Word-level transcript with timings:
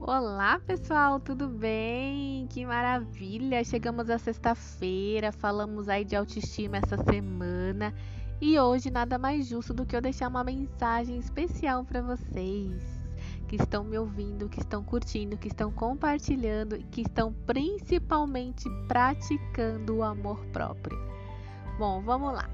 Olá 0.00 0.60
pessoal, 0.60 1.18
tudo 1.18 1.48
bem? 1.48 2.46
Que 2.48 2.64
maravilha! 2.64 3.64
Chegamos 3.64 4.08
à 4.08 4.18
sexta-feira, 4.18 5.32
falamos 5.32 5.88
aí 5.88 6.04
de 6.04 6.14
autoestima 6.14 6.76
essa 6.76 6.96
semana 7.02 7.92
e 8.40 8.58
hoje 8.58 8.90
nada 8.90 9.18
mais 9.18 9.46
justo 9.46 9.74
do 9.74 9.84
que 9.84 9.96
eu 9.96 10.00
deixar 10.00 10.28
uma 10.28 10.44
mensagem 10.44 11.18
especial 11.18 11.84
para 11.84 12.02
vocês 12.02 12.96
que 13.46 13.56
estão 13.56 13.84
me 13.84 13.98
ouvindo, 13.98 14.48
que 14.48 14.60
estão 14.60 14.82
curtindo, 14.82 15.36
que 15.36 15.48
estão 15.48 15.70
compartilhando 15.70 16.76
e 16.76 16.82
que 16.84 17.02
estão 17.02 17.32
principalmente 17.46 18.68
praticando 18.88 19.96
o 19.96 20.02
amor 20.02 20.44
próprio. 20.46 20.98
Bom, 21.78 22.02
vamos 22.02 22.32
lá. 22.32 22.48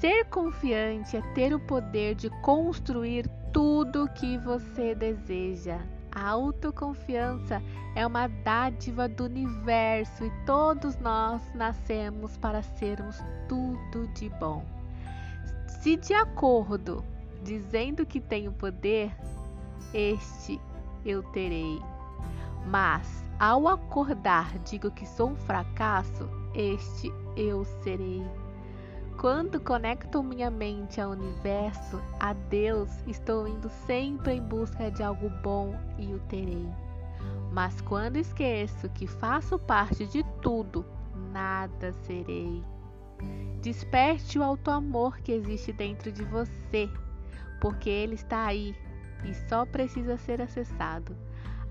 Ser 0.00 0.24
confiante 0.26 1.16
é 1.16 1.22
ter 1.34 1.54
o 1.54 1.60
poder 1.60 2.14
de 2.14 2.30
construir 2.42 3.28
tudo 3.52 4.08
que 4.14 4.38
você 4.38 4.94
deseja 4.94 5.80
a 6.12 6.28
autoconfiança 6.28 7.62
é 7.94 8.06
uma 8.06 8.26
dádiva 8.26 9.08
do 9.08 9.24
universo 9.24 10.24
e 10.24 10.30
todos 10.44 10.96
nós 10.98 11.40
nascemos 11.54 12.36
para 12.36 12.62
sermos 12.62 13.22
tudo 13.48 14.08
de 14.14 14.28
bom. 14.28 14.64
Se 15.66 15.96
de 15.96 16.12
acordo 16.12 17.04
dizendo 17.44 18.04
que 18.04 18.20
tenho 18.20 18.52
poder, 18.52 19.14
este 19.94 20.60
eu 21.04 21.22
terei. 21.22 21.80
Mas 22.66 23.24
ao 23.38 23.68
acordar 23.68 24.58
digo 24.60 24.90
que 24.90 25.06
sou 25.06 25.30
um 25.30 25.36
fracasso, 25.36 26.28
este 26.54 27.12
eu 27.36 27.64
serei. 27.82 28.24
Quando 29.20 29.60
conecto 29.60 30.22
minha 30.22 30.50
mente 30.50 30.98
ao 30.98 31.10
universo, 31.10 32.00
a 32.18 32.32
Deus, 32.32 32.88
estou 33.06 33.46
indo 33.46 33.68
sempre 33.68 34.32
em 34.32 34.40
busca 34.40 34.90
de 34.90 35.02
algo 35.02 35.28
bom 35.42 35.78
e 35.98 36.14
o 36.14 36.18
terei. 36.20 36.66
Mas 37.52 37.82
quando 37.82 38.16
esqueço 38.16 38.88
que 38.88 39.06
faço 39.06 39.58
parte 39.58 40.06
de 40.06 40.24
tudo, 40.40 40.86
nada 41.30 41.92
serei. 41.92 42.64
Desperte 43.60 44.38
o 44.38 44.42
alto 44.42 44.70
amor 44.70 45.18
que 45.18 45.32
existe 45.32 45.70
dentro 45.70 46.10
de 46.10 46.24
você, 46.24 46.88
porque 47.60 47.90
ele 47.90 48.14
está 48.14 48.46
aí 48.46 48.74
e 49.22 49.34
só 49.34 49.66
precisa 49.66 50.16
ser 50.16 50.40
acessado. 50.40 51.14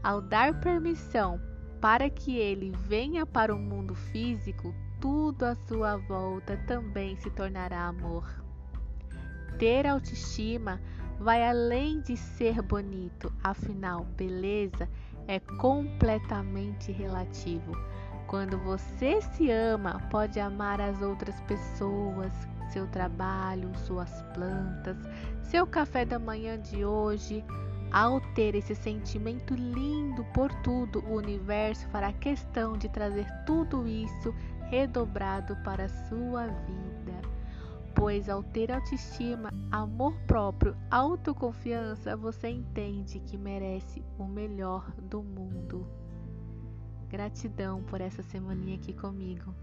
Ao 0.03 0.21
dar 0.21 0.59
permissão 0.59 1.41
para 1.79 2.09
que 2.09 2.37
ele 2.37 2.71
venha 2.71 3.25
para 3.25 3.53
o 3.53 3.59
mundo 3.59 3.95
físico, 3.95 4.73
tudo 4.99 5.43
à 5.43 5.55
sua 5.55 5.97
volta 5.97 6.57
também 6.67 7.15
se 7.17 7.29
tornará 7.29 7.87
amor. 7.87 8.25
Ter 9.57 9.87
autoestima 9.87 10.81
vai 11.19 11.47
além 11.47 12.01
de 12.01 12.15
ser 12.15 12.61
bonito, 12.61 13.31
afinal, 13.43 14.05
beleza 14.15 14.87
é 15.29 15.39
completamente 15.39 16.91
relativo. 16.91 17.77
Quando 18.25 18.57
você 18.57 19.21
se 19.21 19.51
ama, 19.51 20.01
pode 20.09 20.39
amar 20.39 20.81
as 20.81 21.03
outras 21.03 21.39
pessoas, 21.41 22.33
seu 22.73 22.87
trabalho, 22.87 23.69
suas 23.85 24.23
plantas, 24.33 24.97
seu 25.43 25.67
café 25.67 26.03
da 26.03 26.17
manhã 26.17 26.59
de 26.59 26.83
hoje. 26.83 27.45
Ao 27.91 28.21
ter 28.35 28.53
esse 28.53 28.75
sentimento 28.75 29.55
lindo 29.55 30.23
por 30.25 30.53
tudo, 30.61 30.99
o 31.07 31.15
universo 31.15 31.87
fará 31.89 32.13
questão 32.13 32.77
de 32.77 32.87
trazer 32.87 33.27
tudo 33.45 33.87
isso 33.87 34.33
redobrado 34.69 35.55
para 35.63 35.85
a 35.85 35.89
sua 35.89 36.47
vida. 36.47 37.19
Pois 37.95 38.29
ao 38.29 38.43
ter 38.43 38.71
autoestima, 38.71 39.49
amor 39.71 40.13
próprio, 40.27 40.77
autoconfiança, 40.91 42.15
você 42.15 42.49
entende 42.49 43.19
que 43.19 43.37
merece 43.37 44.03
o 44.19 44.25
melhor 44.25 44.91
do 45.01 45.23
mundo. 45.23 45.87
Gratidão 47.09 47.81
por 47.81 47.99
essa 47.99 48.21
semaninha 48.21 48.75
aqui 48.75 48.93
comigo. 48.93 49.53